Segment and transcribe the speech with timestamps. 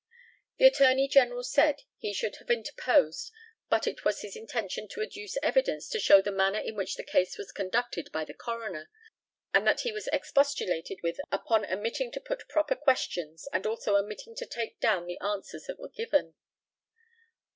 [0.57, 3.29] The ATTORNEY GENERAL said, he should have interposed,
[3.69, 7.03] but it was his intention to adduce evidence to show the manner in which the
[7.03, 8.89] case was conducted by the coroner,
[9.53, 14.33] and that he was expostulated with upon omitting to put proper questions, and also omitting
[14.37, 16.33] to take down the answers that were given.